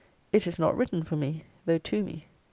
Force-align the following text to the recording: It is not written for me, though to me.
It 0.33 0.47
is 0.47 0.57
not 0.57 0.75
written 0.75 1.03
for 1.03 1.15
me, 1.15 1.43
though 1.67 1.77
to 1.77 2.03
me. 2.03 2.25